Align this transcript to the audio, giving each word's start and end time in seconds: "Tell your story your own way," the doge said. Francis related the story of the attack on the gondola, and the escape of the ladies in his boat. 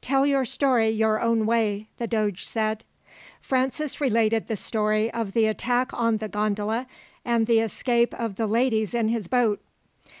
"Tell 0.00 0.24
your 0.24 0.44
story 0.44 0.90
your 0.90 1.20
own 1.20 1.44
way," 1.44 1.88
the 1.98 2.06
doge 2.06 2.46
said. 2.46 2.84
Francis 3.40 4.00
related 4.00 4.46
the 4.46 4.54
story 4.54 5.12
of 5.12 5.32
the 5.32 5.46
attack 5.46 5.90
on 5.92 6.18
the 6.18 6.28
gondola, 6.28 6.86
and 7.24 7.48
the 7.48 7.58
escape 7.58 8.14
of 8.14 8.36
the 8.36 8.46
ladies 8.46 8.94
in 8.94 9.08
his 9.08 9.26
boat. 9.26 9.60